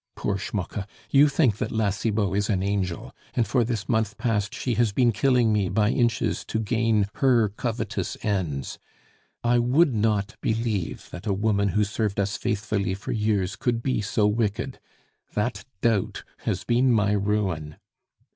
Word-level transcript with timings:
Poor 0.15 0.35
Schmucke, 0.35 0.87
you 1.11 1.29
think 1.29 1.57
that 1.59 1.69
La 1.71 1.91
Cibot 1.91 2.35
is 2.35 2.49
an 2.49 2.63
angel; 2.63 3.13
and 3.35 3.45
for 3.45 3.63
this 3.63 3.87
month 3.87 4.17
past 4.17 4.51
she 4.51 4.73
has 4.73 4.91
been 4.91 5.11
killing 5.11 5.53
me 5.53 5.69
by 5.69 5.91
inches 5.91 6.43
to 6.43 6.57
gain 6.59 7.05
her 7.17 7.49
covetous 7.49 8.17
ends. 8.23 8.79
I 9.43 9.59
would 9.59 9.93
not 9.93 10.37
believe 10.41 11.07
that 11.11 11.27
a 11.27 11.33
woman 11.35 11.67
who 11.67 11.83
served 11.83 12.19
us 12.19 12.35
faithfully 12.35 12.95
for 12.95 13.11
years 13.11 13.55
could 13.55 13.83
be 13.83 14.01
so 14.01 14.25
wicked. 14.25 14.79
That 15.35 15.65
doubt 15.81 16.23
has 16.45 16.63
been 16.63 16.91
my 16.91 17.11
ruin.... 17.11 17.75